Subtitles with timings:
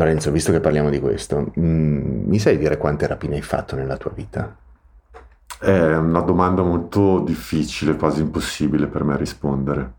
[0.00, 3.98] Lorenzo, visto che parliamo di questo, mm, mi sai dire quante rapine hai fatto nella
[3.98, 4.56] tua vita?
[5.58, 9.92] È una domanda molto difficile, quasi impossibile per me rispondere.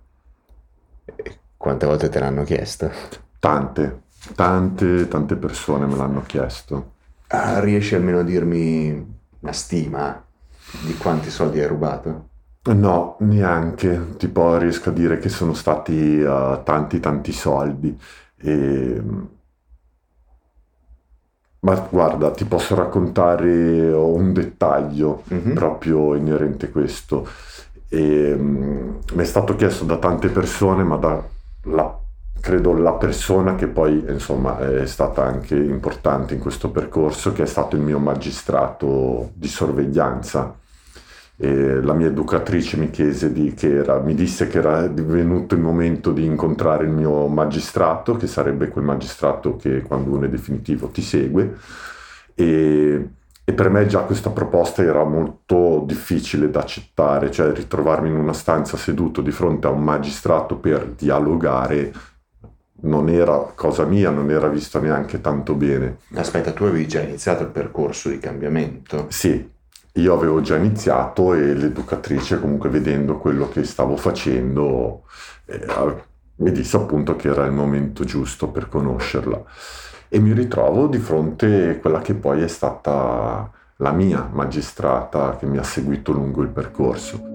[1.06, 2.90] E quante volte te l'hanno chiesto?
[3.38, 4.02] Tante,
[4.34, 6.94] tante, tante persone me l'hanno chiesto.
[7.28, 10.20] Ah, riesci almeno a dirmi una stima
[10.84, 12.30] di quanti soldi hai rubato?
[12.64, 14.16] No, neanche.
[14.18, 17.96] Tipo riesco a dire che sono stati uh, tanti, tanti soldi.
[18.38, 19.04] E...
[21.64, 25.54] Ma guarda, ti posso raccontare un dettaglio mm-hmm.
[25.54, 27.28] proprio inerente a questo.
[27.88, 31.24] E, um, mi è stato chiesto da tante persone, ma da
[31.66, 32.00] la,
[32.40, 37.48] credo la persona che poi insomma è stata anche importante in questo percorso, che è
[37.48, 40.56] stato il mio magistrato di sorveglianza
[41.44, 45.62] e la mia educatrice mi chiese di, che era, mi disse che era venuto il
[45.62, 50.90] momento di incontrare il mio magistrato, che sarebbe quel magistrato che quando uno è definitivo
[50.90, 51.58] ti segue.
[52.36, 53.10] E,
[53.44, 58.34] e per me già questa proposta era molto difficile da accettare, cioè ritrovarmi in una
[58.34, 61.92] stanza seduto di fronte a un magistrato per dialogare
[62.82, 65.98] non era cosa mia, non era vista neanche tanto bene.
[66.14, 69.08] Aspetta, tu avevi già iniziato il percorso di cambiamento?
[69.10, 69.51] Sì,
[69.94, 75.04] io avevo già iniziato e l'educatrice comunque vedendo quello che stavo facendo
[75.46, 75.66] eh,
[76.36, 79.44] mi disse appunto che era il momento giusto per conoscerla
[80.08, 85.46] e mi ritrovo di fronte a quella che poi è stata la mia magistrata che
[85.46, 87.30] mi ha seguito lungo il percorso.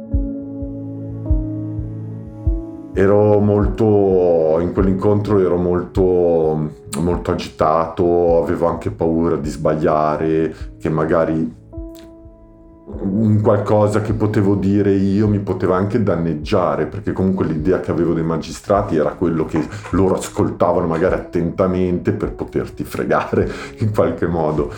[2.92, 11.54] Ero molto, in quell'incontro ero molto, molto agitato, avevo anche paura di sbagliare, che magari
[12.88, 18.14] un qualcosa che potevo dire io mi poteva anche danneggiare, perché comunque l'idea che avevo
[18.14, 24.72] dei magistrati era quello che loro ascoltavano magari attentamente per poterti fregare in qualche modo.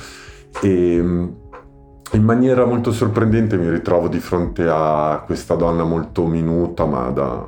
[0.62, 7.11] E in maniera molto sorprendente mi ritrovo di fronte a questa donna molto minuta, ma
[7.11, 7.47] da,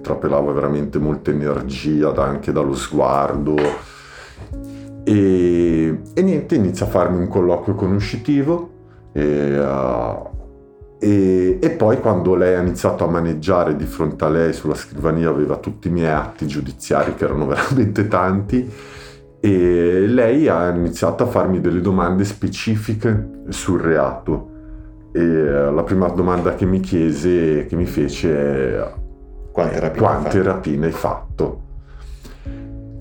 [0.00, 3.56] trapelava veramente molta energia anche dallo sguardo.
[5.02, 8.76] E, e niente, inizia a farmi un colloquio conoscitivo
[9.18, 10.30] e, uh,
[11.00, 15.28] e, e, poi quando lei ha iniziato a maneggiare di fronte a lei sulla scrivania
[15.28, 18.70] aveva tutti i miei atti giudiziari che erano veramente tanti
[19.40, 24.50] e lei ha iniziato a farmi delle domande specifiche sul reato
[25.12, 28.92] e uh, la prima domanda che mi chiese, che mi fece è
[29.50, 31.62] quante rapine, quante rapine hai fatto?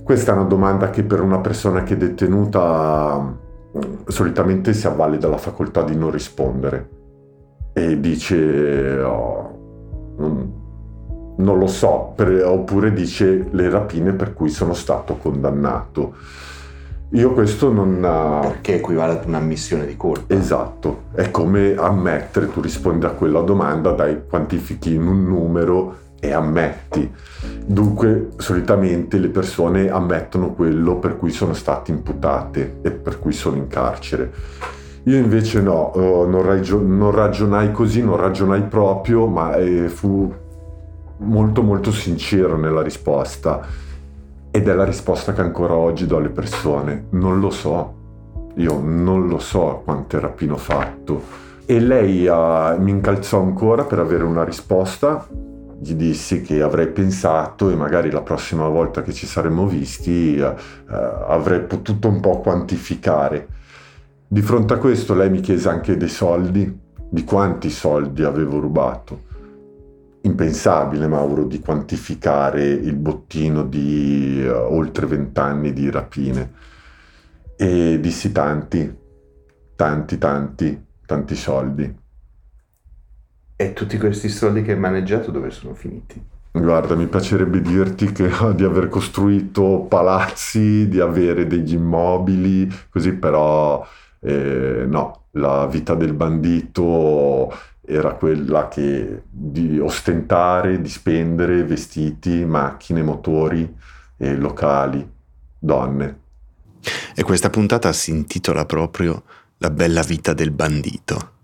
[0.03, 3.45] Questa è una domanda che per una persona che è detenuta
[4.07, 6.89] solitamente si avvale dalla facoltà di non rispondere
[7.73, 10.53] e dice oh, non,
[11.37, 16.15] non, lo so, per, oppure dice le rapine per cui sono stato condannato.
[17.11, 17.99] Io questo non...
[18.41, 20.33] Perché equivale ad un'ammissione di colpa.
[20.33, 26.31] Esatto, è come ammettere, tu rispondi a quella domanda, dai, quantifichi in un numero e
[26.31, 27.11] ammetti.
[27.65, 33.57] Dunque, solitamente le persone ammettono quello per cui sono state imputate e per cui sono
[33.57, 34.31] in carcere.
[35.03, 40.33] Io invece no, oh, non, ragio- non, ragionai così, non ragionai proprio, ma eh, fu
[41.19, 43.65] molto molto sincero nella risposta.
[44.51, 47.05] Ed è la risposta che ancora oggi do alle persone.
[47.11, 47.93] Non lo so,
[48.55, 51.45] io non lo so quante rapine ho fatto.
[51.65, 55.27] E lei uh, mi incalzò ancora per avere una risposta
[55.79, 60.55] gli dissi che avrei pensato e magari la prossima volta che ci saremmo visti eh,
[60.87, 63.47] avrei potuto un po' quantificare.
[64.27, 66.79] Di fronte a questo lei mi chiese anche dei soldi,
[67.09, 69.25] di quanti soldi avevo rubato.
[70.21, 76.51] Impensabile, Mauro, di quantificare il bottino di uh, oltre vent'anni di rapine.
[77.55, 78.93] E dissi tanti,
[79.75, 82.05] tanti, tanti, tanti soldi.
[83.59, 86.23] E tutti questi soldi che hai maneggiato dove sono finiti?
[86.51, 93.83] Guarda, mi piacerebbe dirti che, di aver costruito palazzi, di avere degli immobili, così però
[94.19, 97.51] eh, no, la vita del bandito
[97.81, 103.75] era quella che di ostentare, di spendere vestiti, macchine, motori,
[104.17, 105.09] eh, locali,
[105.57, 106.19] donne.
[107.15, 109.23] E questa puntata si intitola proprio
[109.57, 111.36] La bella vita del bandito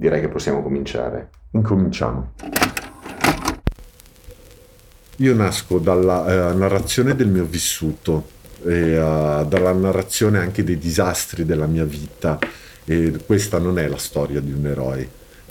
[0.00, 1.28] direi che possiamo cominciare.
[1.50, 2.32] Incominciamo.
[5.16, 11.44] Io nasco dalla eh, narrazione del mio vissuto, e, uh, dalla narrazione anche dei disastri
[11.44, 12.38] della mia vita
[12.84, 15.08] e questa non è la storia di un eroe,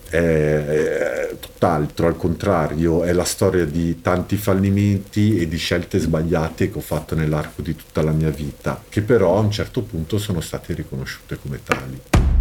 [0.09, 6.77] è tutt'altro, al contrario, è la storia di tanti fallimenti e di scelte sbagliate che
[6.79, 10.41] ho fatto nell'arco di tutta la mia vita, che però a un certo punto sono
[10.41, 12.38] state riconosciute come tali.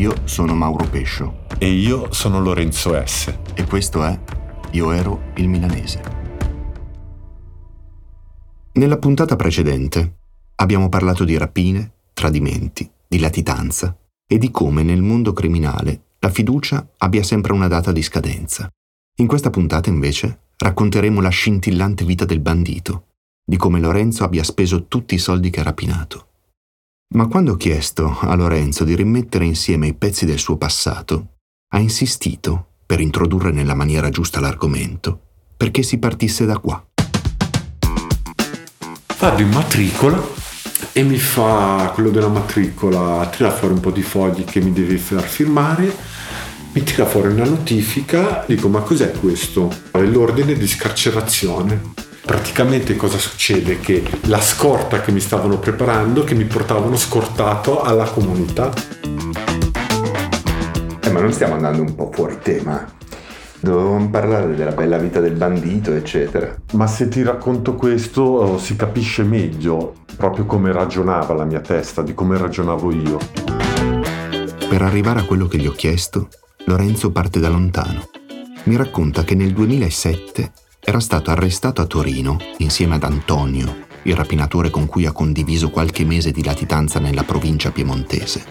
[0.00, 1.44] Io sono Mauro Pescio.
[1.58, 3.36] E io sono Lorenzo S.
[3.52, 4.18] E questo è
[4.70, 6.00] Io ero il milanese.
[8.72, 10.20] Nella puntata precedente
[10.54, 13.94] abbiamo parlato di rapine, tradimenti, di latitanza
[14.26, 18.70] e di come nel mondo criminale la fiducia abbia sempre una data di scadenza.
[19.18, 23.08] In questa puntata invece racconteremo la scintillante vita del bandito,
[23.44, 26.28] di come Lorenzo abbia speso tutti i soldi che ha rapinato
[27.12, 31.38] ma quando ho chiesto a Lorenzo di rimettere insieme i pezzi del suo passato,
[31.72, 35.20] ha insistito, per introdurre nella maniera giusta l'argomento,
[35.56, 36.84] perché si partisse da qua.
[39.18, 40.22] Vado in matricola
[40.92, 44.96] e mi fa quello della matricola, tira fuori un po' di fogli che mi devi
[44.96, 45.92] far firmare,
[46.72, 49.68] mi tira fuori una notifica, dico ma cos'è questo?
[49.90, 53.80] È l'ordine di scarcerazione praticamente cosa succede?
[53.80, 58.72] Che la scorta che mi stavano preparando, che mi portavano scortato alla comunità.
[61.00, 62.98] Eh, ma non stiamo andando un po' fuori tema.
[63.60, 66.54] Dovevamo parlare della bella vita del bandito, eccetera.
[66.72, 72.02] Ma se ti racconto questo oh, si capisce meglio proprio come ragionava la mia testa,
[72.02, 73.18] di come ragionavo io.
[74.68, 76.28] Per arrivare a quello che gli ho chiesto,
[76.66, 78.08] Lorenzo parte da lontano.
[78.64, 80.52] Mi racconta che nel 2007
[80.90, 86.04] era stato arrestato a Torino insieme ad Antonio, il rapinatore con cui ha condiviso qualche
[86.04, 88.44] mese di latitanza nella provincia piemontese.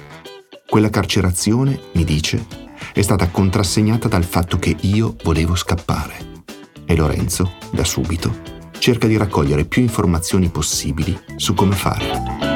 [0.66, 2.46] Quella carcerazione, mi dice,
[2.94, 6.44] è stata contrassegnata dal fatto che io volevo scappare.
[6.86, 8.34] E Lorenzo, da subito,
[8.78, 12.49] cerca di raccogliere più informazioni possibili su come fare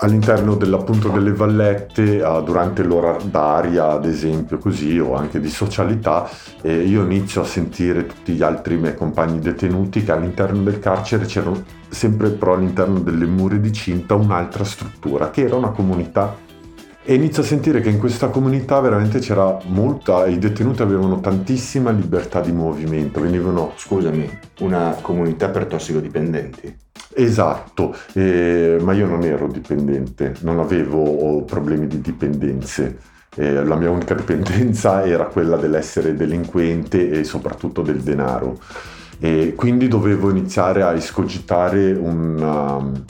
[0.00, 6.28] all'interno dell'appunto delle vallette, uh, durante l'ora d'aria, ad esempio, così, o anche di socialità,
[6.62, 11.26] eh, io inizio a sentire tutti gli altri miei compagni detenuti che all'interno del carcere
[11.26, 16.46] c'erano sempre però all'interno delle mura di cinta un'altra struttura, che era una comunità.
[17.04, 21.90] E inizio a sentire che in questa comunità veramente c'era molta, i detenuti avevano tantissima
[21.90, 23.72] libertà di movimento, venivano...
[23.76, 24.28] Scusami,
[24.60, 26.76] una comunità per tossicodipendenti?
[27.20, 32.96] Esatto, eh, ma io non ero dipendente, non avevo problemi di dipendenze.
[33.34, 38.60] Eh, la mia unica dipendenza era quella dell'essere delinquente e soprattutto del denaro.
[39.18, 43.04] E quindi dovevo iniziare a escogitare un, um,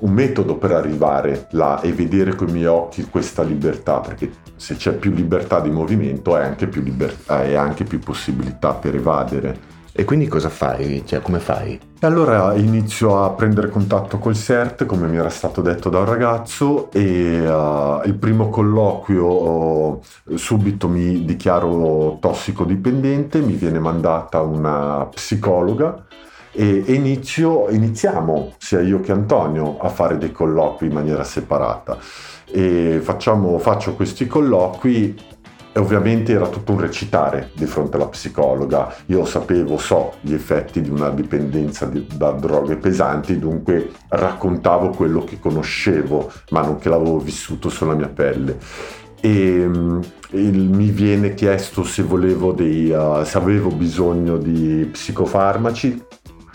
[0.00, 4.74] un metodo per arrivare là e vedere con i miei occhi questa libertà, perché se
[4.74, 9.75] c'è più libertà di movimento hai anche più, liber- hai anche più possibilità per evadere.
[9.98, 11.02] E quindi cosa fai?
[11.06, 11.80] Cioè, come fai?
[12.00, 16.90] Allora inizio a prendere contatto col CERT, come mi era stato detto da un ragazzo,
[16.92, 20.00] e uh, il primo colloquio uh,
[20.34, 26.04] subito mi dichiaro tossicodipendente, mi viene mandata una psicologa
[26.52, 31.96] e inizio, iniziamo, sia io che Antonio, a fare dei colloqui in maniera separata.
[32.48, 35.18] E facciamo, faccio questi colloqui
[35.76, 38.94] e ovviamente era tutto un recitare di fronte alla psicologa.
[39.06, 45.22] Io sapevo, so gli effetti di una dipendenza di, da droghe pesanti, dunque raccontavo quello
[45.24, 48.56] che conoscevo, ma non che l'avevo vissuto sulla mia pelle.
[49.20, 50.00] E um,
[50.30, 52.06] il, mi viene chiesto se,
[52.54, 56.04] dei, uh, se avevo bisogno di psicofarmaci,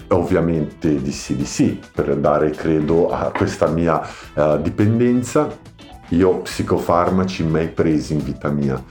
[0.08, 4.02] ovviamente dissi di sì per dare credo a questa mia
[4.34, 5.48] uh, dipendenza
[6.12, 8.84] io psicofarmaci mai presi in vita mia.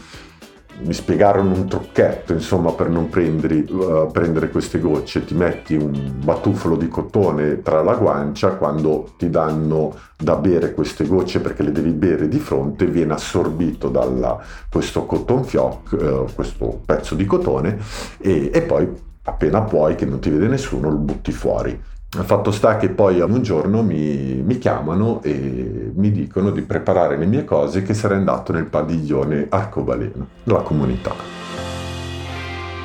[0.82, 5.26] Mi spiegarono un trucchetto, insomma, per non prendere, uh, prendere queste gocce.
[5.26, 11.06] Ti metti un batuffolo di cotone tra la guancia, quando ti danno da bere queste
[11.06, 14.38] gocce perché le devi bere di fronte, viene assorbito da
[14.70, 17.76] questo cotton fioc, uh, questo pezzo di cotone,
[18.18, 18.88] e, e poi
[19.24, 21.78] appena puoi, che non ti vede nessuno, lo butti fuori.
[22.10, 27.24] Fatto sta che poi un giorno mi, mi, chiamano e mi dicono di preparare le
[27.24, 31.14] mie cose che sarei andato nel padiglione arcobaleno, della comunità.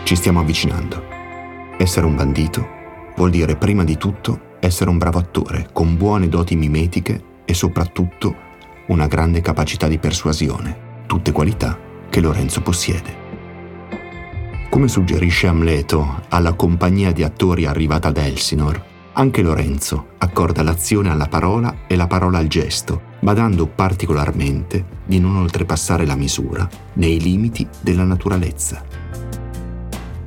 [0.03, 1.01] Ci stiamo avvicinando.
[1.79, 2.67] Essere un bandito
[3.15, 8.36] vuol dire prima di tutto essere un bravo attore con buone doti mimetiche e soprattutto
[8.88, 11.79] una grande capacità di persuasione, tutte qualità
[12.10, 13.24] che Lorenzo possiede.
[14.70, 21.27] Come suggerisce Amleto alla compagnia di attori arrivata ad Elsinore, anche Lorenzo accorda l'azione alla
[21.27, 27.65] parola e la parola al gesto, badando particolarmente di non oltrepassare la misura nei limiti
[27.81, 28.84] della naturalezza.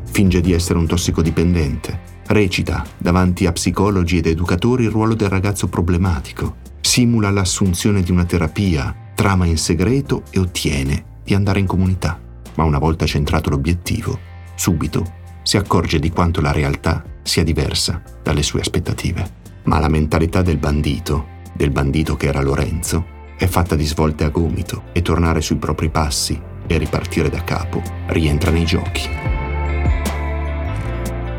[0.05, 5.69] Finge di essere un tossicodipendente, recita davanti a psicologi ed educatori il ruolo del ragazzo
[5.69, 11.67] problematico, si simula l'assunzione di una terapia, trama in segreto e ottiene di andare in
[11.67, 12.19] comunità.
[12.55, 14.19] Ma una volta centrato l'obiettivo,
[14.55, 19.37] subito si accorge di quanto la realtà sia diversa dalle sue aspettative.
[19.65, 24.31] Ma la mentalità del bandito, del bandito che era Lorenzo, è fatta di svolte a
[24.31, 29.09] gomito e tornare sui propri passi e ripartire da capo rientra nei giochi.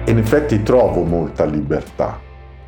[0.05, 2.19] In effetti trovo molta libertà,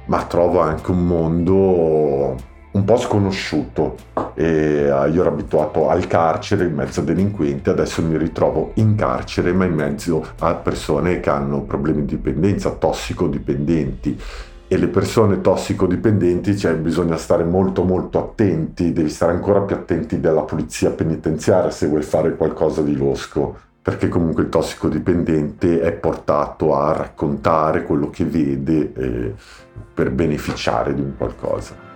[0.08, 2.36] ma trovo anche un mondo
[2.72, 3.96] un po' sconosciuto.
[4.34, 8.96] E eh, io ero abituato al carcere in mezzo a delinquenti, adesso mi ritrovo in
[8.96, 14.20] carcere ma in mezzo a persone che hanno problemi di dipendenza, tossicodipendenti
[14.72, 20.22] e le persone tossicodipendenti cioè, bisogna stare molto molto attenti, devi stare ancora più attenti
[20.22, 26.74] della polizia penitenziaria se vuoi fare qualcosa di losco, perché comunque il tossicodipendente è portato
[26.74, 29.34] a raccontare quello che vede eh,
[29.94, 31.91] per beneficiare di un qualcosa.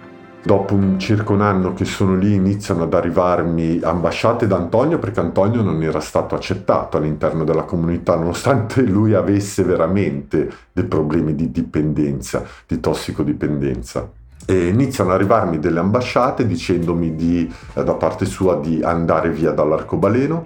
[0.46, 5.20] Dopo un circa un anno che sono lì iniziano ad arrivarmi ambasciate da Antonio perché
[5.20, 11.50] Antonio non era stato accettato all'interno della comunità nonostante lui avesse veramente dei problemi di
[11.50, 14.08] dipendenza, di tossicodipendenza.
[14.46, 19.50] E iniziano ad arrivarmi delle ambasciate dicendomi di, eh, da parte sua di andare via
[19.50, 20.46] dall'arcobaleno,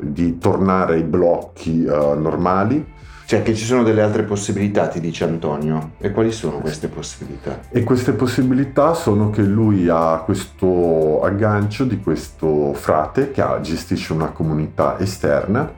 [0.00, 2.92] di tornare ai blocchi uh, normali,
[3.26, 5.92] cioè che ci sono delle altre possibilità, ti dice Antonio.
[5.98, 7.60] E quali sono queste possibilità?
[7.70, 14.12] E queste possibilità sono che lui ha questo aggancio di questo frate che ha, gestisce
[14.12, 15.72] una comunità esterna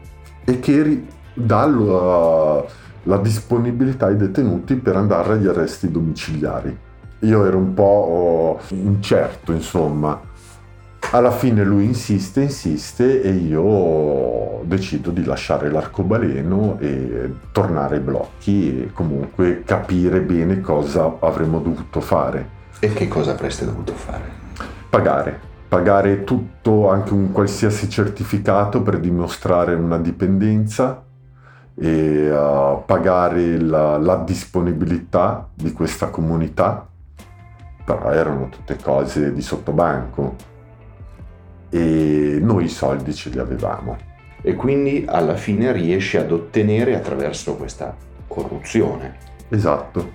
[0.45, 2.65] e che dà la,
[3.05, 6.77] la disponibilità ai detenuti per andare agli arresti domiciliari.
[7.21, 10.21] Io ero un po' incerto, insomma,
[11.11, 18.83] alla fine lui insiste, insiste e io decido di lasciare l'arcobaleno e tornare ai blocchi
[18.83, 22.55] e comunque capire bene cosa avremmo dovuto fare.
[22.81, 24.25] E che cosa avreste dovuto fare?
[24.91, 25.41] Pagare.
[25.69, 31.03] Pagare tutto, anche un qualsiasi certificato per dimostrare una dipendenza
[31.75, 36.87] e uh, pagare la, la disponibilità di questa comunità,
[37.85, 40.55] però erano tutte cose di sottobanco
[41.77, 43.97] e noi i soldi ce li avevamo.
[44.43, 47.95] E quindi alla fine riesci ad ottenere attraverso questa
[48.27, 49.17] corruzione.
[49.49, 50.13] Esatto.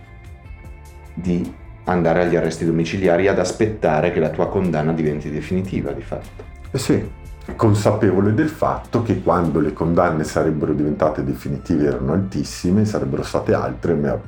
[1.13, 1.53] Di
[1.85, 6.43] andare agli arresti domiciliari ad aspettare che la tua condanna diventi definitiva di fatto.
[6.71, 7.09] Eh sì,
[7.55, 13.93] consapevole del fatto che quando le condanne sarebbero diventate definitive erano altissime, sarebbero state altre,
[13.93, 14.19] ma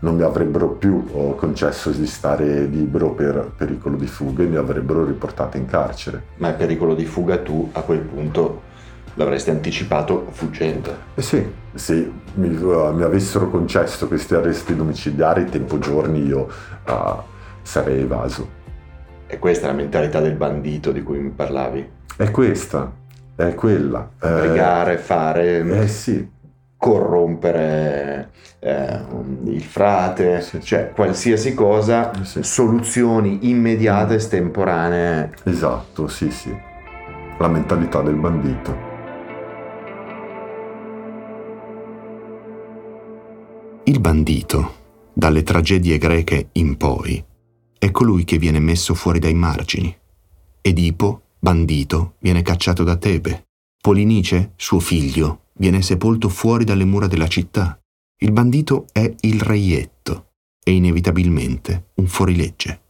[0.00, 4.56] non mi avrebbero più oh, concesso di stare libero per pericolo di fuga e mi
[4.56, 6.24] avrebbero riportato in carcere.
[6.36, 8.72] Ma il pericolo di fuga tu a quel punto
[9.14, 10.94] l'avresti anticipato fuggendo.
[11.14, 16.48] Eh sì, se mi, uh, mi avessero concesso questi arresti domiciliari, tempo giorni io
[16.86, 17.22] uh,
[17.62, 18.62] sarei evaso.
[19.26, 21.88] E questa è la mentalità del bandito di cui mi parlavi?
[22.16, 22.92] È questa,
[23.34, 24.08] è quella.
[24.18, 25.58] Brigare, eh, fare...
[25.60, 26.32] Eh sì.
[26.84, 29.00] Corrompere eh,
[29.44, 30.60] il frate, sì.
[30.60, 32.42] cioè qualsiasi cosa, sì.
[32.42, 34.16] soluzioni immediate, mm.
[34.16, 35.32] estemporanee.
[35.44, 36.54] Esatto, sì, sì.
[37.38, 38.76] La mentalità del bandito.
[43.84, 44.74] Il bandito,
[45.14, 47.24] dalle tragedie greche in poi,
[47.78, 49.96] è colui che viene messo fuori dai margini.
[50.60, 53.46] Edipo bandito, viene cacciato da Tebe.
[53.80, 57.78] Polinice, suo figlio, viene sepolto fuori dalle mura della città.
[58.18, 60.32] Il bandito è il reietto
[60.62, 62.82] e inevitabilmente un fuorilegge.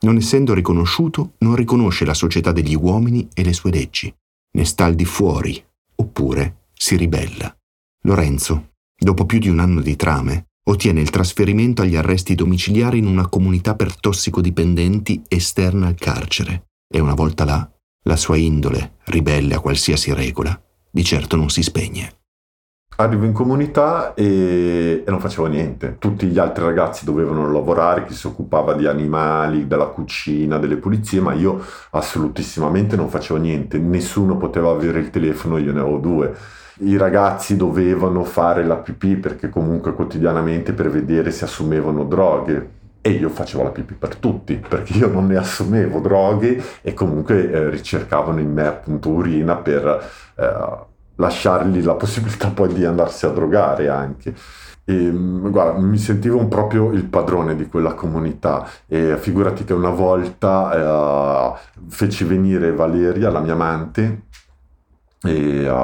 [0.00, 4.14] Non essendo riconosciuto, non riconosce la società degli uomini e le sue leggi,
[4.52, 5.62] ne sta al di fuori,
[5.96, 7.52] oppure si ribella.
[8.02, 13.06] Lorenzo, dopo più di un anno di trame, ottiene il trasferimento agli arresti domiciliari in
[13.06, 17.70] una comunità per tossicodipendenti esterna al carcere e una volta là
[18.04, 20.58] la sua indole, ribelle a qualsiasi regola,
[20.90, 22.12] di certo non si spegne.
[23.00, 25.98] Arrivo in comunità e, e, non facevo niente.
[26.00, 31.20] Tutti gli altri ragazzi dovevano lavorare, chi si occupava di animali, della cucina, delle pulizie,
[31.20, 33.78] ma io assolutissimamente non facevo niente.
[33.78, 36.34] Nessuno poteva avere il telefono, io ne avevo due.
[36.80, 43.10] I ragazzi dovevano fare la pipì perché comunque quotidianamente per vedere se assumevano droghe e
[43.10, 47.70] io facevo la pipì per tutti perché io non ne assumevo droghe e comunque eh,
[47.70, 50.86] ricercavano in me appunto urina per eh,
[51.16, 54.34] lasciargli la possibilità poi di andarsi a drogare anche.
[54.84, 59.90] E, mm, guarda, mi sentivo proprio il padrone di quella comunità e figurati che una
[59.90, 64.22] volta eh, feci venire Valeria, la mia amante,
[65.22, 65.74] e, uh,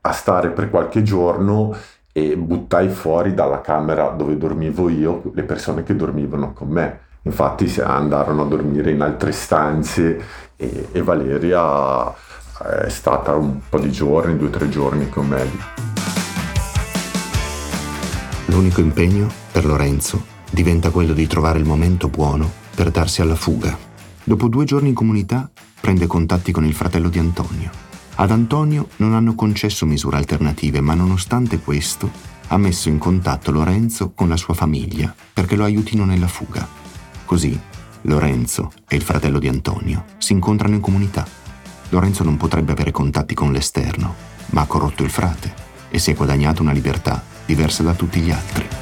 [0.00, 1.74] a stare per qualche giorno
[2.12, 7.72] e buttai fuori dalla camera dove dormivo io le persone che dormivano con me Infatti
[7.80, 10.20] andarono a dormire in altre stanze
[10.56, 12.12] e, e Valeria
[12.84, 15.48] è stata un po' di giorni, due o tre giorni con me.
[18.46, 23.76] L'unico impegno per Lorenzo diventa quello di trovare il momento buono per darsi alla fuga.
[24.24, 25.48] Dopo due giorni in comunità
[25.80, 27.81] prende contatti con il fratello di Antonio.
[28.22, 32.08] Ad Antonio non hanno concesso misure alternative, ma nonostante questo
[32.46, 36.64] ha messo in contatto Lorenzo con la sua famiglia perché lo aiutino nella fuga.
[37.24, 37.58] Così
[38.02, 41.26] Lorenzo e il fratello di Antonio si incontrano in comunità.
[41.88, 44.14] Lorenzo non potrebbe avere contatti con l'esterno,
[44.50, 45.52] ma ha corrotto il frate
[45.90, 48.81] e si è guadagnato una libertà diversa da tutti gli altri.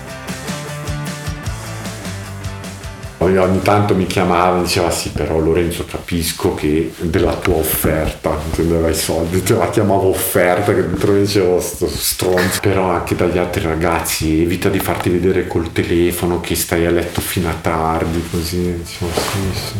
[3.25, 8.89] Ogni tanto mi chiamava e diceva sì però Lorenzo capisco che della tua offerta intendeva
[8.89, 9.43] i soldi.
[9.43, 12.61] Te la chiamavo offerta che dentro dicevo sto stronzo.
[12.61, 17.21] Però anche dagli altri ragazzi evita di farti vedere col telefono che stai a letto
[17.21, 19.75] fino a tardi così dicevo sì sì.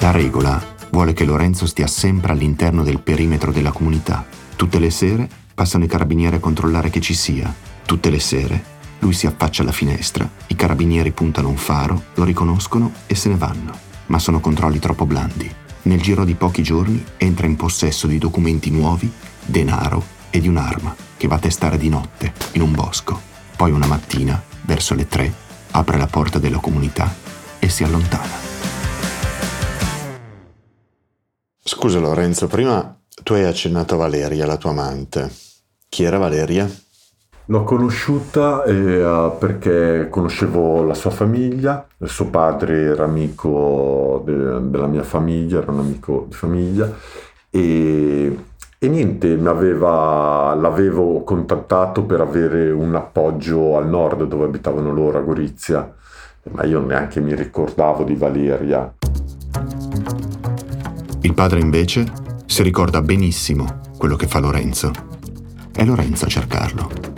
[0.00, 4.24] La regola vuole che Lorenzo stia sempre all'interno del perimetro della comunità.
[4.56, 7.52] Tutte le sere passano i carabinieri a controllare che ci sia.
[7.84, 12.92] Tutte le sere lui si affaccia alla finestra, i carabinieri puntano un faro, lo riconoscono
[13.06, 13.76] e se ne vanno.
[14.06, 15.52] Ma sono controlli troppo blandi.
[15.82, 19.10] Nel giro di pochi giorni entra in possesso di documenti nuovi,
[19.44, 23.20] denaro e di un'arma che va a testare di notte in un bosco.
[23.56, 25.32] Poi una mattina, verso le tre,
[25.72, 27.14] apre la porta della comunità
[27.58, 28.32] e si allontana.
[31.62, 35.30] Scusa Lorenzo, prima tu hai accennato a Valeria, la tua amante.
[35.88, 36.70] Chi era Valeria?
[37.48, 44.86] L'ho conosciuta eh, perché conoscevo la sua famiglia, il suo padre era amico de- della
[44.86, 46.90] mia famiglia, era un amico di famiglia
[47.50, 48.38] e,
[48.78, 55.20] e niente, aveva, l'avevo contattato per avere un appoggio al nord dove abitavano loro, a
[55.20, 55.92] Gorizia,
[56.50, 58.90] ma io neanche mi ricordavo di Valeria.
[61.20, 62.06] Il padre invece
[62.46, 64.90] si ricorda benissimo quello che fa Lorenzo.
[65.70, 67.13] È Lorenzo a cercarlo.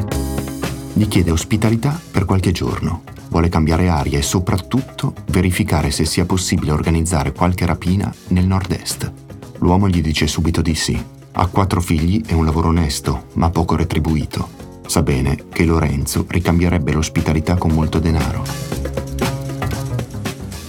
[0.99, 3.03] Gli chiede ospitalità per qualche giorno.
[3.29, 9.13] Vuole cambiare aria e soprattutto verificare se sia possibile organizzare qualche rapina nel nord-est.
[9.59, 10.99] L'uomo gli dice subito di sì.
[11.33, 14.49] Ha quattro figli e un lavoro onesto, ma poco retribuito.
[14.87, 18.43] Sa bene che Lorenzo ricambierebbe l'ospitalità con molto denaro.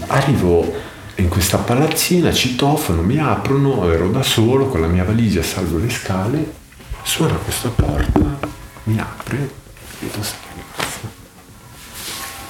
[0.07, 0.73] Arrivo
[1.15, 5.89] in questa palazzina, citofono, mi aprono, ero da solo con la mia valigia, salgo le
[5.89, 6.53] scale,
[7.01, 8.39] suona questa porta,
[8.83, 9.65] mi apre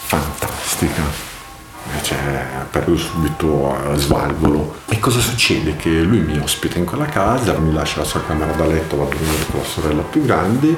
[0.05, 1.27] fantastica
[2.01, 4.75] cioè perdo subito a svalvolo.
[4.87, 5.75] E cosa succede?
[5.75, 9.03] che lui mi ospita in quella casa mi lascia la sua camera da letto va
[9.03, 10.69] a dormire con la sorella più grande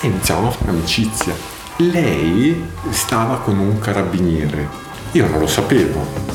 [0.00, 1.34] e iniziamo a fare amicizia.
[1.76, 4.68] Lei stava con un carabiniere.
[5.12, 6.34] Io non lo sapevo.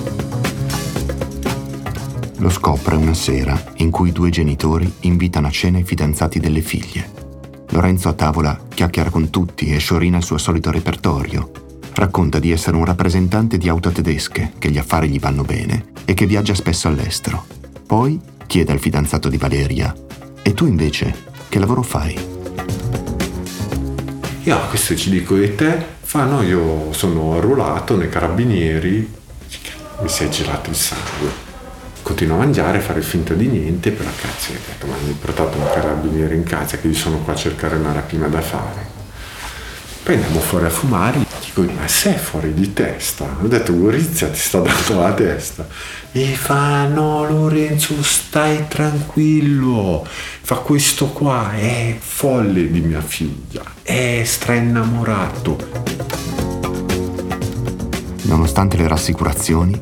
[2.37, 6.61] Lo scopre una sera in cui i due genitori invitano a cena i fidanzati delle
[6.61, 7.20] figlie
[7.73, 11.51] Lorenzo a tavola chiacchiera con tutti e sciorina il suo solito repertorio.
[11.93, 16.13] Racconta di essere un rappresentante di auto tedesche, che gli affari gli vanno bene e
[16.13, 17.45] che viaggia spesso all'estero.
[17.87, 19.95] Poi chiede al fidanzato di Valeria:
[20.41, 21.15] E tu invece,
[21.47, 22.17] che lavoro fai?
[24.43, 25.81] Io a questo ci dico e te?
[26.01, 29.13] Fa no, io sono arruolato nei carabinieri.
[30.01, 31.50] Mi si è girato il sangue
[32.01, 34.51] continuo a mangiare, a fare finta di niente, però cazzo,
[34.85, 38.27] mi hai portato un carabiniere in casa che io sono qua a cercare una rapina
[38.27, 38.99] da fare.
[40.03, 43.37] Poi andiamo fuori a fumare, dico, ma sei fuori di testa?
[43.39, 45.67] Ho detto, Gorizia ti sta dando la testa.
[46.11, 50.05] E fa, no Lorenzo, stai tranquillo,
[50.41, 55.57] fa questo qua, è folle di mia figlia, è stra innamorato.
[58.23, 59.79] Nonostante le rassicurazioni,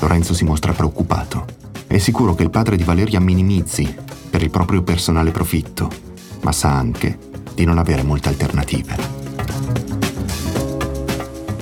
[0.00, 1.61] Lorenzo si mostra preoccupato.
[1.92, 3.94] È sicuro che il padre di Valeria minimizzi
[4.30, 5.90] per il proprio personale profitto,
[6.40, 7.18] ma sa anche
[7.52, 8.96] di non avere molte alternative.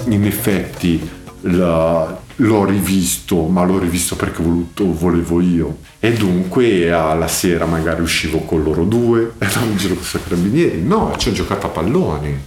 [0.05, 5.79] In effetti la, l'ho rivisto, ma l'ho rivisto perché voluto, volevo io.
[5.99, 10.81] E dunque alla sera magari uscivo con loro due, andavo in giro con i carabinieri.
[10.81, 12.41] No, ci ho giocato a pallone.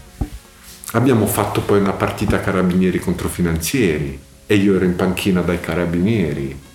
[0.94, 6.72] Abbiamo fatto poi una partita carabinieri contro finanzieri e io ero in panchina dai carabinieri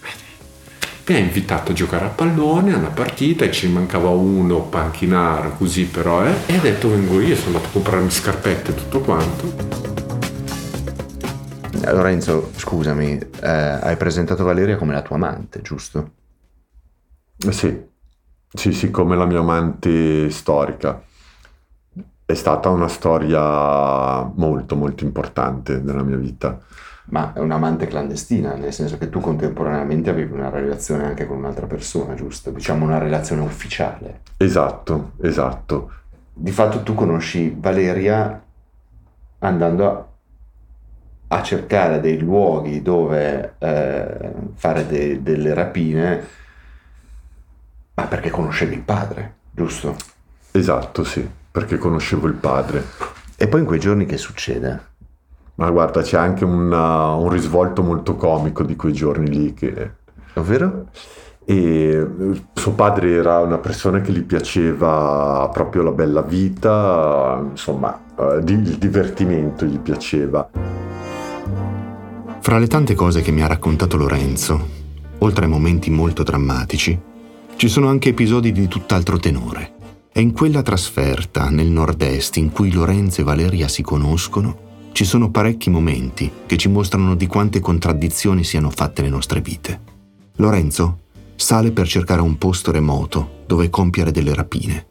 [1.09, 5.53] mi ha invitato a giocare a pallone, a una partita e ci mancava uno panchinaro
[5.57, 9.01] così però eh, e ha detto vengo io, sono andato a comprarmi scarpette e tutto
[9.01, 9.77] quanto.
[11.83, 16.11] Eh, Lorenzo, scusami, eh, hai presentato Valeria come la tua amante, giusto?
[17.39, 17.87] Eh, sì,
[18.53, 21.03] sì, sì, come la mia amante storica.
[22.27, 26.61] È stata una storia molto, molto importante nella mia vita
[27.11, 31.67] ma è un'amante clandestina, nel senso che tu contemporaneamente avevi una relazione anche con un'altra
[31.67, 32.51] persona, giusto?
[32.51, 34.21] Diciamo una relazione ufficiale.
[34.37, 35.93] Esatto, esatto.
[36.33, 38.43] Di fatto tu conosci Valeria
[39.39, 40.07] andando a,
[41.37, 46.27] a cercare dei luoghi dove eh, fare de, delle rapine,
[47.95, 49.97] ma perché conoscevi il padre, giusto?
[50.53, 52.85] Esatto, sì, perché conoscevo il padre.
[53.37, 54.88] E poi in quei giorni che succede?
[55.59, 59.91] Ma guarda, c'è anche una, un risvolto molto comico di quei giorni lì che...
[60.35, 60.87] Ovvero?
[61.45, 62.07] E
[62.53, 68.79] suo padre era una persona che gli piaceva proprio la bella vita, insomma, eh, il
[68.79, 70.49] divertimento gli piaceva.
[72.39, 74.65] Fra le tante cose che mi ha raccontato Lorenzo,
[75.19, 77.01] oltre ai momenti molto drammatici,
[77.57, 79.73] ci sono anche episodi di tutt'altro tenore.
[80.13, 84.67] È in quella trasferta nel nord-est in cui Lorenzo e Valeria si conoscono
[84.99, 89.81] ci sono parecchi momenti che ci mostrano di quante contraddizioni siano fatte le nostre vite.
[90.39, 91.03] Lorenzo
[91.37, 94.87] sale per cercare un posto remoto dove compiere delle rapine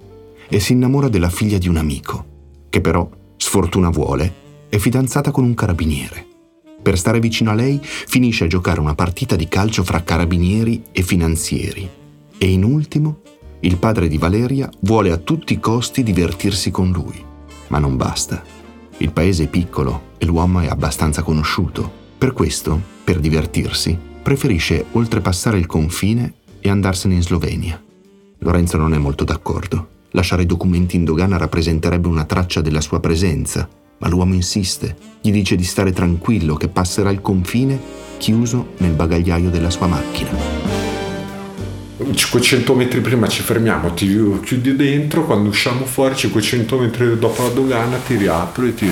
[0.48, 2.26] e si innamora della figlia di un amico,
[2.70, 4.34] che però, sfortuna vuole,
[4.70, 6.26] è fidanzata con un carabiniere.
[6.82, 11.02] Per stare vicino a lei finisce a giocare una partita di calcio fra carabinieri e
[11.02, 11.90] finanzieri
[12.38, 13.20] e in ultimo
[13.60, 17.22] il padre di Valeria vuole a tutti i costi divertirsi con lui,
[17.68, 18.56] ma non basta
[18.98, 21.90] il paese è piccolo e l'uomo è abbastanza conosciuto.
[22.18, 27.82] Per questo, per divertirsi, preferisce oltrepassare il confine e andarsene in Slovenia.
[28.40, 29.96] Lorenzo non è molto d'accordo.
[30.12, 34.96] Lasciare i documenti in dogana rappresenterebbe una traccia della sua presenza, ma l'uomo insiste.
[35.22, 37.80] Gli dice di stare tranquillo che passerà il confine
[38.18, 40.67] chiuso nel bagagliaio della sua macchina.
[41.98, 47.50] 500 metri prima ci fermiamo, ti chiudi dentro, quando usciamo fuori 500 metri dopo la
[47.50, 48.90] dogana ti riapro e ti...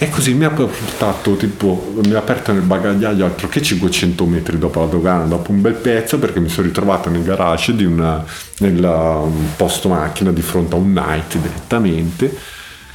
[0.00, 4.56] E così mi ha portato, tipo, mi ha aperto nel bagagliaio altro che 500 metri
[4.56, 8.24] dopo la dogana, dopo un bel pezzo, perché mi sono ritrovato nel garage di una,
[8.58, 12.32] nel um, posto macchina di fronte a un night direttamente.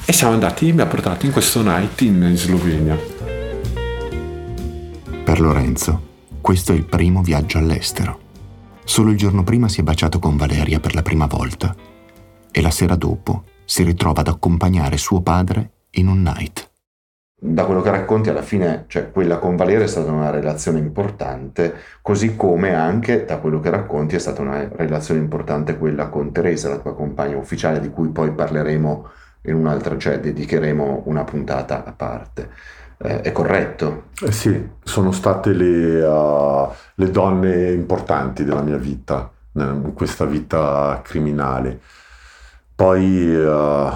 [0.06, 2.98] E siamo andati, mi ha portato in questo night in, in Slovenia.
[5.26, 6.02] Per Lorenzo,
[6.40, 8.23] questo è il primo viaggio all'estero.
[8.86, 11.74] Solo il giorno prima si è baciato con Valeria per la prima volta
[12.52, 16.70] e la sera dopo si ritrova ad accompagnare suo padre in un night.
[17.40, 21.74] Da quello che racconti alla fine, cioè quella con Valeria è stata una relazione importante,
[22.02, 26.70] così come anche da quello che racconti è stata una relazione importante quella con Teresa,
[26.70, 29.10] la tua compagna ufficiale, di cui poi parleremo
[29.46, 32.50] in un'altra, cioè dedicheremo una puntata a parte
[32.98, 34.06] eh, è corretto.
[34.22, 41.02] Eh sì, sono state le, uh, le, donne importanti della mia vita, in questa vita
[41.04, 41.80] criminale.
[42.76, 43.92] Poi, uh,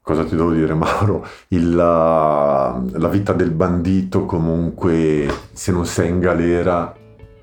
[0.00, 1.26] cosa ti devo dire Mauro?
[1.48, 6.94] Il, uh, la vita del bandito comunque, se non sei in galera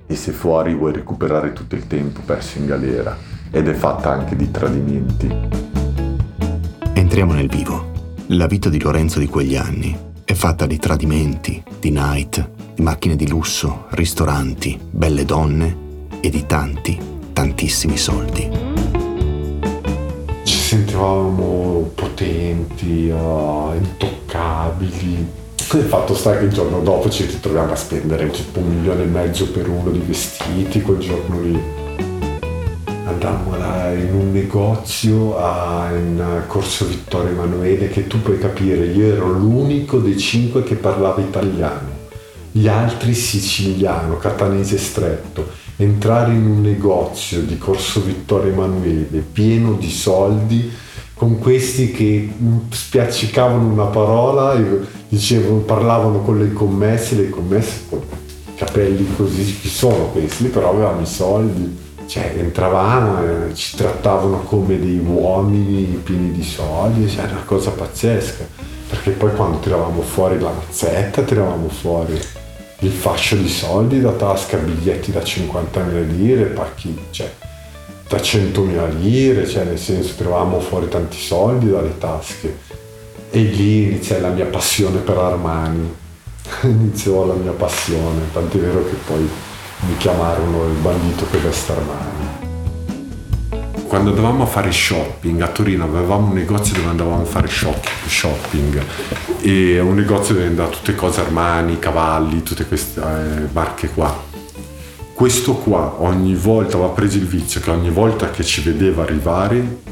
[0.06, 3.16] e se fuori vuoi recuperare tutto il tempo perso in galera
[3.52, 5.48] ed è fatta anche di tradimenti.
[6.94, 7.92] Entriamo nel vivo.
[8.28, 13.16] La vita di Lorenzo di quegli anni è fatta di tradimenti, di night, di macchine
[13.16, 15.76] di lusso, ristoranti, belle donne
[16.20, 17.00] e di tanti,
[17.34, 18.48] tantissimi soldi.
[20.44, 25.28] Ci sentivamo potenti, uh, intoccabili.
[25.74, 29.08] Il fatto sta che il giorno dopo ci ritroviamo a spendere tipo un milione e
[29.08, 31.89] mezzo per uno di vestiti quel giorno lì
[33.10, 39.08] andammo là in un negozio a, in Corso Vittorio Emanuele che tu puoi capire, io
[39.08, 41.90] ero l'unico dei cinque che parlava italiano,
[42.52, 45.68] gli altri siciliano, catanese stretto.
[45.78, 50.70] Entrare in un negozio di Corso Vittorio Emanuele pieno di soldi
[51.14, 52.30] con questi che
[52.70, 54.62] spiaccicavano una parola,
[55.08, 58.02] dicevano, parlavano con le commesse, le commesse con
[58.56, 60.46] capelli così, chi sono questi?
[60.46, 67.26] Però avevano i soldi cioè entravamo, ci trattavano come dei uomini pieni di soldi, cioè
[67.26, 68.48] una cosa pazzesca,
[68.90, 72.20] perché poi quando tiravamo fuori la mazzetta, tiravamo fuori
[72.80, 77.32] il fascio di soldi da tasca, biglietti da 50.000 lire, pacchi, cioè
[78.08, 82.58] da 100.000 lire, cioè nel senso tiravamo fuori tanti soldi dalle tasche.
[83.30, 85.94] E lì iniziai la mia passione per Armani,
[86.64, 89.30] iniziò la mia passione, tant'è vero che poi
[89.82, 92.28] mi chiamarono il bandito che veste Armani.
[93.88, 98.84] Quando andavamo a fare shopping a Torino avevamo un negozio dove andavamo a fare shopping
[99.42, 104.28] e un negozio dove andava tutte cose Armani, cavalli, tutte queste eh, marche qua.
[105.14, 109.88] Questo qua ogni volta aveva preso il vizio che ogni volta che ci vedeva arrivare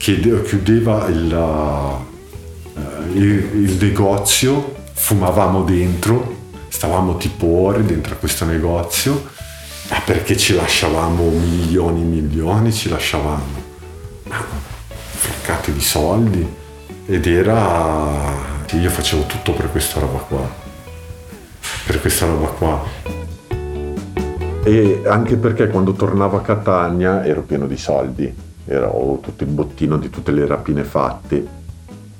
[0.00, 6.36] chiudeva il, uh, il, il negozio fumavamo dentro,
[6.68, 9.29] stavamo tipo ore dentro a questo negozio,
[9.90, 13.68] ma perché ci lasciavamo milioni e milioni, ci lasciavamo
[15.10, 16.46] flaccati di soldi
[17.06, 18.48] ed era...
[18.72, 20.48] Io facevo tutto per questa roba qua,
[21.86, 22.82] per questa roba qua.
[24.62, 28.32] E anche perché quando tornavo a Catania ero pieno di soldi,
[28.66, 31.44] ero tutto il bottino di tutte le rapine fatte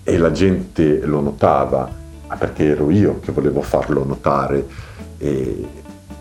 [0.03, 1.89] e la gente lo notava,
[2.37, 4.67] perché ero io che volevo farlo notare.
[5.19, 5.69] E,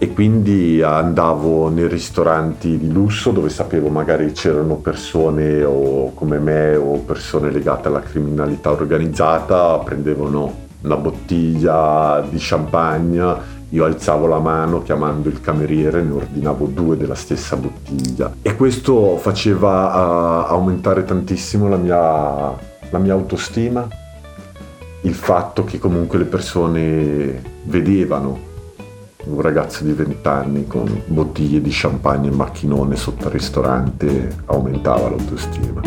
[0.01, 6.73] e quindi andavo nei ristoranti di lusso dove sapevo magari c'erano persone o come me
[6.77, 14.81] o persone legate alla criminalità organizzata, prendevano una bottiglia di champagne, io alzavo la mano
[14.81, 18.33] chiamando il cameriere, ne ordinavo due della stessa bottiglia.
[18.41, 22.57] E questo faceva uh, aumentare tantissimo la mia,
[22.89, 23.85] la mia autostima,
[25.01, 28.47] il fatto che comunque le persone vedevano
[29.29, 35.09] un ragazzo di 20 anni con bottiglie di champagne e macchinone sotto al ristorante aumentava
[35.09, 35.81] l'autostima.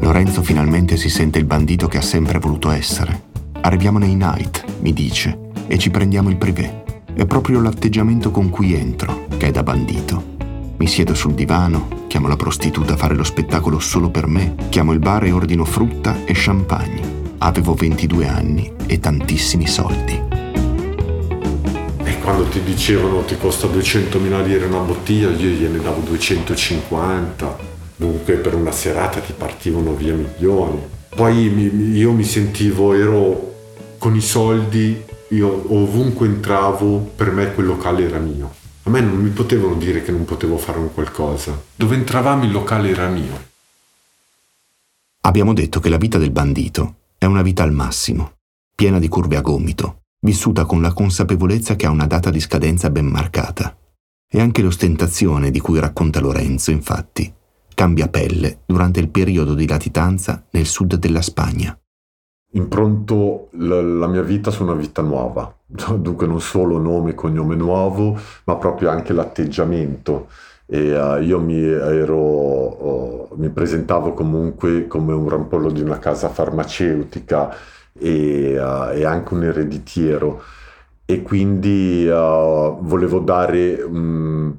[0.00, 3.22] Lorenzo finalmente si sente il bandito che ha sempre voluto essere.
[3.60, 6.84] Arriviamo nei night, mi dice, e ci prendiamo il privé.
[7.12, 10.34] È proprio l'atteggiamento con cui entro, che è da bandito.
[10.76, 14.92] Mi siedo sul divano, chiamo la prostituta a fare lo spettacolo solo per me, chiamo
[14.92, 17.14] il bar e ordino frutta e champagne.
[17.38, 20.35] Avevo 22 anni e tantissimi soldi
[22.26, 27.56] quando ti dicevano ti costa 200.000 lire una bottiglia, io gliene davo 250,
[27.94, 30.82] dunque per una serata ti partivano via milioni.
[31.14, 33.54] Poi io mi sentivo, ero
[33.98, 38.52] con i soldi, io ovunque entravo, per me quel locale era mio.
[38.82, 41.56] A me non mi potevano dire che non potevo fare un qualcosa.
[41.76, 43.40] Dove entravamo il locale era mio.
[45.20, 48.32] Abbiamo detto che la vita del bandito è una vita al massimo,
[48.74, 52.90] piena di curve a gomito, vissuta con la consapevolezza che ha una data di scadenza
[52.90, 53.74] ben marcata.
[54.28, 57.32] E anche l'ostentazione di cui racconta Lorenzo, infatti,
[57.72, 61.78] cambia pelle durante il periodo di latitanza nel sud della Spagna.
[62.54, 67.54] Impronto la, la mia vita su una vita nuova, dunque non solo nome e cognome
[67.54, 70.26] nuovo, ma proprio anche l'atteggiamento.
[70.66, 76.28] E, uh, io mi, ero, uh, mi presentavo comunque come un rampollo di una casa
[76.28, 77.54] farmaceutica
[77.98, 80.42] e, uh, e anche un ereditiero.
[81.04, 84.52] E quindi uh, volevo dare um,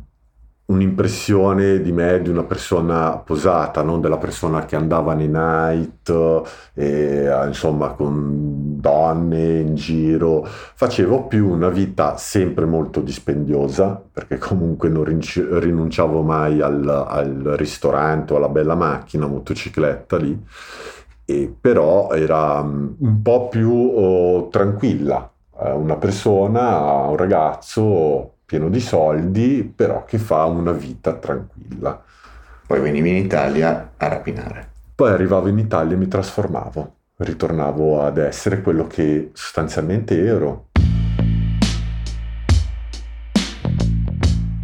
[0.67, 6.09] un'impressione di me di una persona posata, non della persona che andava nei night,
[6.73, 10.45] e, uh, insomma con donne in giro.
[10.45, 18.33] Facevo più una vita sempre molto dispendiosa, perché comunque non rinunciavo mai al, al ristorante
[18.33, 20.45] o alla bella macchina, motocicletta lì
[21.29, 25.29] e però era mm, un po' più oh, tranquilla,
[25.61, 32.01] eh, una persona, un ragazzo pieno di soldi, però che fa una vita tranquilla.
[32.65, 34.69] Poi venivi in Italia a rapinare.
[34.95, 40.67] Poi arrivavo in Italia e mi trasformavo, ritornavo ad essere quello che sostanzialmente ero.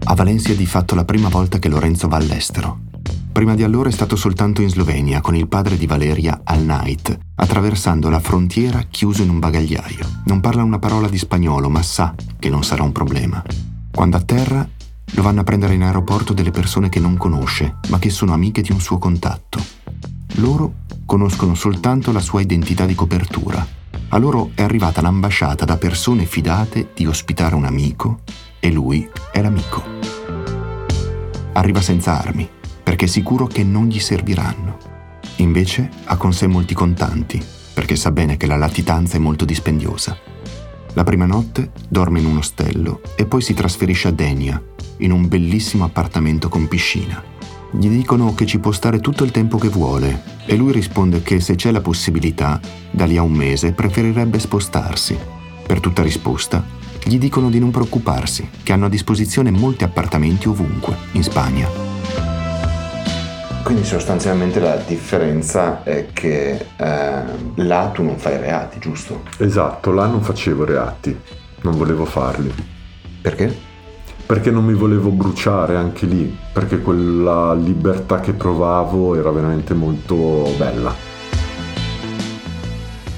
[0.06, 2.93] A Valencia è di fatto la prima volta che Lorenzo va all'estero.
[3.34, 7.18] Prima di allora è stato soltanto in Slovenia con il padre di Valeria al night,
[7.34, 10.08] attraversando la frontiera chiuso in un bagagliaio.
[10.26, 13.44] Non parla una parola di spagnolo, ma sa che non sarà un problema.
[13.92, 14.66] Quando atterra,
[15.14, 18.62] lo vanno a prendere in aeroporto delle persone che non conosce, ma che sono amiche
[18.62, 19.60] di un suo contatto.
[20.36, 20.76] Loro
[21.08, 23.66] conoscono soltanto la sua identità di copertura.
[24.10, 28.20] A loro è arrivata l'ambasciata da persone fidate di ospitare un amico
[28.60, 29.84] e lui è l'amico.
[31.54, 34.78] Arriva senza armi perché è sicuro che non gli serviranno.
[35.38, 37.42] Invece ha con sé molti contanti,
[37.74, 40.16] perché sa bene che la latitanza è molto dispendiosa.
[40.94, 44.62] La prima notte dorme in un ostello e poi si trasferisce a Denia,
[44.98, 47.22] in un bellissimo appartamento con piscina.
[47.72, 51.40] Gli dicono che ci può stare tutto il tempo che vuole e lui risponde che
[51.40, 52.60] se c'è la possibilità,
[52.92, 55.18] da lì a un mese preferirebbe spostarsi.
[55.66, 56.64] Per tutta risposta,
[57.04, 61.93] gli dicono di non preoccuparsi, che hanno a disposizione molti appartamenti ovunque, in Spagna.
[63.64, 67.22] Quindi sostanzialmente la differenza è che eh,
[67.56, 69.24] là tu non fai reati, giusto?
[69.38, 71.18] Esatto, là non facevo reati,
[71.62, 72.54] non volevo farli.
[73.22, 73.58] Perché?
[74.26, 80.54] Perché non mi volevo bruciare anche lì, perché quella libertà che provavo era veramente molto
[80.58, 80.94] bella.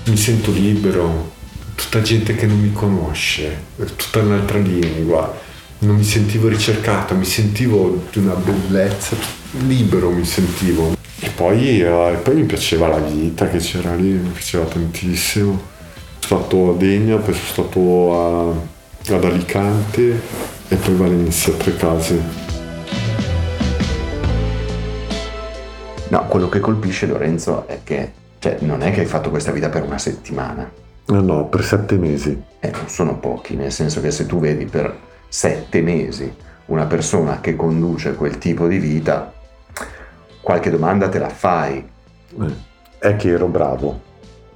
[0.05, 1.31] Mi sento libero,
[1.73, 3.63] tutta gente che non mi conosce,
[3.95, 5.34] tutta un'altra lingua,
[5.79, 10.96] non mi sentivo ricercato, mi sentivo di una bellezza libero mi sentivo.
[11.20, 15.74] E poi, eh, poi mi piaceva la vita che c'era lì, mi piaceva tantissimo.
[16.20, 18.60] Sono stato a Degna, poi sono stato
[19.10, 20.22] a, ad Alicante
[20.68, 22.22] e poi Valencia, tre case.
[26.10, 29.70] No, quello che colpisce Lorenzo è che cioè, non è che hai fatto questa vita
[29.70, 30.70] per una settimana.
[31.08, 32.39] No, no, per sette mesi.
[32.60, 34.96] Eh, non sono pochi, nel senso che se tu vedi per
[35.28, 36.32] sette mesi
[36.68, 39.34] una persona che conduce quel tipo di vita,
[40.41, 41.77] qualche domanda te la fai.
[42.41, 44.01] Eh, è che ero bravo,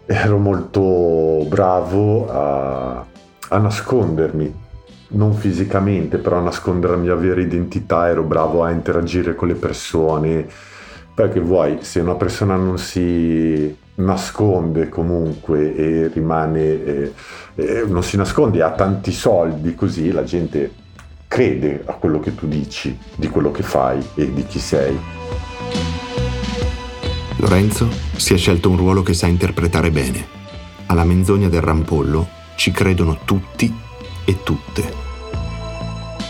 [0.06, 3.06] ero molto bravo a,
[3.50, 4.68] a nascondermi,
[5.10, 9.56] non fisicamente, però a nascondere la mia vera identità, ero bravo a interagire con le
[9.56, 10.48] persone,
[11.14, 17.14] perché vuoi, se una persona non si nasconde comunque e rimane, eh,
[17.56, 20.72] eh, non si nasconde, ha tanti soldi, così la gente
[21.30, 24.98] crede a quello che tu dici, di quello che fai e di chi sei.
[27.38, 27.88] Lorenzo
[28.18, 30.26] si è scelto un ruolo che sa interpretare bene.
[30.88, 33.74] Alla menzogna del rampollo ci credono tutti
[34.26, 35.08] e tutte.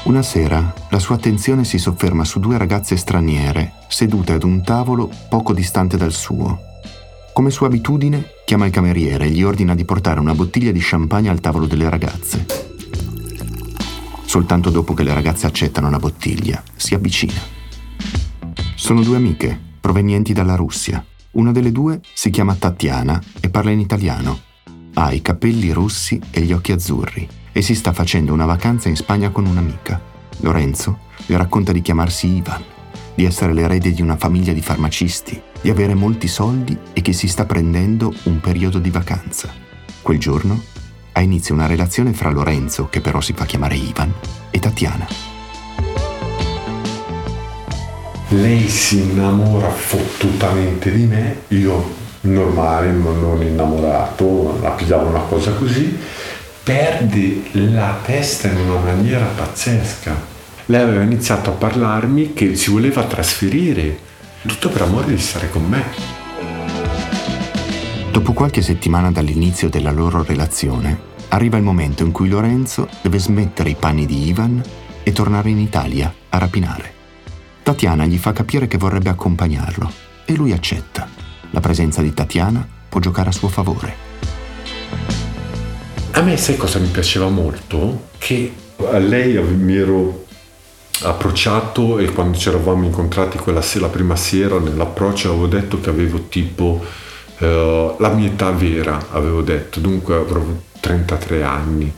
[0.03, 5.09] Una sera la sua attenzione si sofferma su due ragazze straniere sedute ad un tavolo
[5.29, 6.59] poco distante dal suo.
[7.31, 11.29] Come sua abitudine, chiama il cameriere e gli ordina di portare una bottiglia di champagne
[11.29, 12.68] al tavolo delle ragazze.
[14.29, 17.41] Soltanto dopo che le ragazze accettano la bottiglia, si avvicina.
[18.75, 21.03] Sono due amiche, provenienti dalla Russia.
[21.31, 24.39] Una delle due si chiama Tatiana e parla in italiano.
[24.93, 28.95] Ha i capelli rossi e gli occhi azzurri e si sta facendo una vacanza in
[28.95, 29.99] Spagna con un'amica.
[30.41, 32.63] Lorenzo le racconta di chiamarsi Ivan,
[33.15, 37.27] di essere l'erede di una famiglia di farmacisti, di avere molti soldi e che si
[37.27, 39.51] sta prendendo un periodo di vacanza.
[40.03, 40.77] Quel giorno
[41.11, 44.13] ha inizio una relazione fra Lorenzo, che però si fa chiamare Ivan,
[44.51, 45.07] e Tatiana.
[48.29, 55.97] Lei si innamora fottutamente di me, io normale, non innamorato, la pigliavo una cosa così,
[56.63, 60.15] perde la testa in una maniera pazzesca.
[60.65, 63.97] Lei aveva iniziato a parlarmi che si voleva trasferire,
[64.45, 66.18] tutto per amore di stare con me.
[68.11, 73.69] Dopo qualche settimana dall'inizio della loro relazione, arriva il momento in cui Lorenzo deve smettere
[73.69, 74.61] i panni di Ivan
[75.03, 76.93] e tornare in Italia a rapinare.
[77.61, 79.91] Tatiana gli fa capire che vorrebbe accompagnarlo
[80.25, 81.07] e lui accetta.
[81.51, 84.07] La presenza di Tatiana può giocare a suo favore.
[86.11, 88.07] A me sai cosa mi piaceva molto?
[88.17, 88.53] Che
[88.91, 90.25] a lei mi ero
[91.03, 95.89] approcciato e quando ci eravamo incontrati quella sera, la prima sera nell'approccio avevo detto che
[95.89, 96.83] avevo tipo
[97.39, 100.43] uh, la mia età vera, avevo detto, dunque avrò
[100.79, 101.93] 33 anni.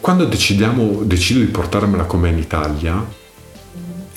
[0.00, 3.04] Quando decidiamo, decido di portarmela con me in Italia,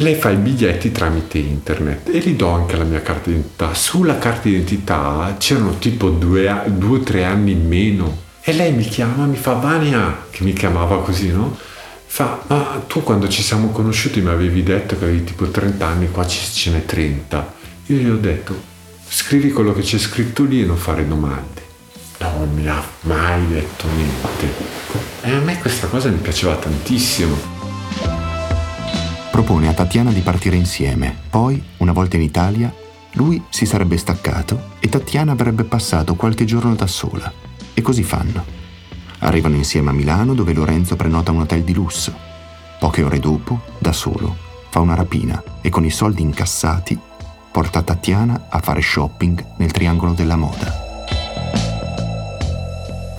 [0.02, 3.74] lei fa i biglietti tramite internet e gli do anche la mia carta d'identità.
[3.74, 9.26] Sulla carta d'identità c'erano tipo due o tre anni in meno e lei mi chiama,
[9.26, 11.58] mi fa Vania, che mi chiamava così, no?
[12.06, 16.10] Fa, ma tu quando ci siamo conosciuti mi avevi detto che avevi tipo 30 anni,
[16.10, 17.54] qua ce n'è 30.
[17.88, 18.56] Io gli ho detto,
[19.10, 21.68] scrivi quello che c'è scritto lì e non fare domande.
[22.20, 24.54] Non mi ha mai detto niente.
[25.22, 27.36] E a me questa cosa mi piaceva tantissimo.
[29.32, 31.16] Propone a Tatiana di partire insieme.
[31.30, 32.74] Poi, una volta in Italia,
[33.14, 37.32] lui si sarebbe staccato e Tatiana avrebbe passato qualche giorno da sola.
[37.74, 38.58] E così fanno.
[39.20, 42.14] Arrivano insieme a Milano dove Lorenzo prenota un hotel di lusso.
[42.80, 44.36] Poche ore dopo, da solo,
[44.70, 47.08] fa una rapina e con i soldi incassati
[47.52, 50.88] porta Tatiana a fare shopping nel triangolo della moda.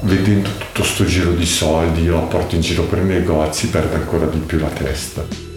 [0.02, 3.96] Vedendo tutto sto giro di soldi, io la porto in giro per i negozi, perde
[3.96, 5.48] ancora di più la testa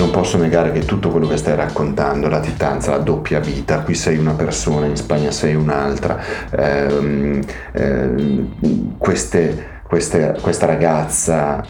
[0.00, 3.94] non posso negare che tutto quello che stai raccontando, la titanza, la doppia vita, qui
[3.94, 6.18] sei una persona, in Spagna sei un'altra,
[6.50, 7.40] ehm,
[7.72, 11.62] ehm, queste, queste, questa ragazza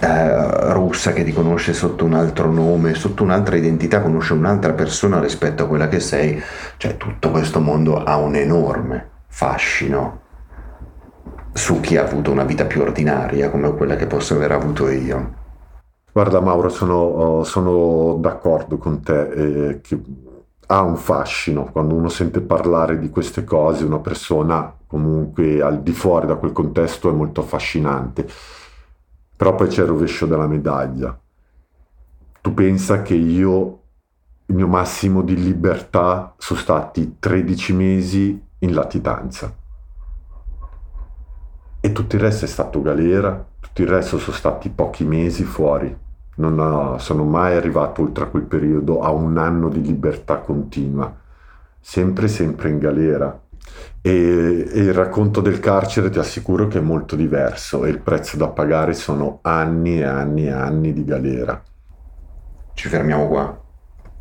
[0.00, 5.20] eh, russa che ti conosce sotto un altro nome, sotto un'altra identità, conosce un'altra persona
[5.20, 6.42] rispetto a quella che sei,
[6.76, 10.20] cioè tutto questo mondo ha un enorme fascino
[11.52, 15.42] su chi ha avuto una vita più ordinaria come quella che posso aver avuto io.
[16.12, 20.00] Guarda Mauro, sono, sono d'accordo con te, eh, che
[20.66, 25.92] ha un fascino quando uno sente parlare di queste cose, una persona comunque al di
[25.92, 28.26] fuori da quel contesto è molto affascinante.
[29.36, 31.18] Però poi c'è il rovescio della medaglia.
[32.40, 33.80] Tu pensa che io,
[34.46, 39.54] il mio massimo di libertà sono stati 13 mesi in latitanza.
[41.80, 46.02] E tutto il resto è stato galera, tutto il resto sono stati pochi mesi fuori
[46.36, 51.14] non ho, sono mai arrivato oltre quel periodo a un anno di libertà continua,
[51.78, 53.40] sempre sempre in galera.
[54.00, 58.36] E, e, il racconto del carcere ti assicuro che è molto diverso e il prezzo
[58.36, 61.62] da pagare sono anni e anni e anni di galera.
[62.74, 63.62] Ci fermiamo qua.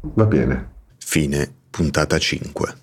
[0.01, 0.71] Va bene.
[0.97, 2.73] Fine puntata 5.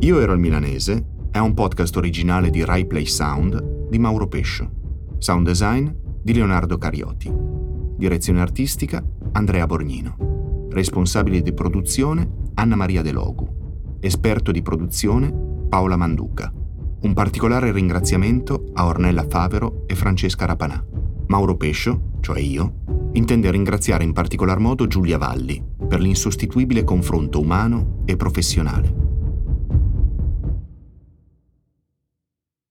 [0.00, 4.68] Io ero il milanese è un podcast originale di Rai Play Sound di Mauro Pescio.
[5.18, 5.88] Sound design
[6.22, 7.32] di Leonardo Carioti.
[7.96, 10.68] Direzione artistica Andrea Borgnino.
[10.70, 13.59] Responsabile di produzione Anna Maria De Logu.
[14.02, 15.30] Esperto di produzione
[15.68, 16.50] Paola Manduca.
[17.02, 20.82] Un particolare ringraziamento a Ornella Favero e Francesca Rapanà.
[21.26, 28.00] Mauro Pescio, cioè io, intende ringraziare in particolar modo Giulia Valli per l'insostituibile confronto umano
[28.06, 29.19] e professionale.